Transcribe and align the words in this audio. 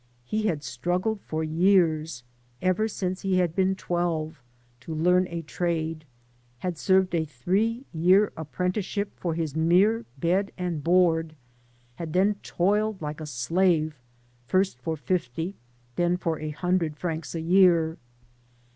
He 0.25 0.47
had 0.47 0.63
struggled 0.63 1.21
for 1.21 1.43
years— 1.43 2.23
ever 2.63 2.87
since 2.87 3.21
he 3.21 3.37
had 3.37 3.53
been 3.55 3.75
twelve— 3.75 4.41
^to 4.81 4.99
learn 4.99 5.27
a 5.27 5.43
trade; 5.43 6.05
had 6.57 6.75
served 6.79 7.13
a 7.13 7.23
three 7.23 7.85
year 7.93 8.33
apprenticeship 8.35 9.11
for 9.15 9.35
his 9.35 9.55
mere 9.55 10.05
bed 10.17 10.51
and 10.57 10.83
board; 10.83 11.35
had 11.97 12.13
then 12.13 12.33
toiled 12.41 12.99
like 12.99 13.21
a 13.21 13.27
slave 13.27 13.99
first 14.47 14.79
for 14.79 14.97
fifty, 14.97 15.53
then 15.97 16.17
for 16.17 16.39
a 16.39 16.49
hundred 16.49 16.97
francs 16.97 17.35
a 17.35 17.41
year. 17.41 17.99